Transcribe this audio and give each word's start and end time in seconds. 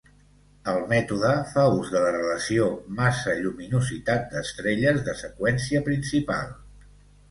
El 0.71 0.79
mètode 0.93 1.33
fa 1.57 1.65
ús 1.81 1.91
de 1.97 2.01
la 2.07 2.15
relació 2.17 2.71
massa-lluminositat 3.03 4.29
d'estrelles 4.35 5.09
de 5.11 5.19
seqüència 5.25 5.89
principal. 5.93 6.55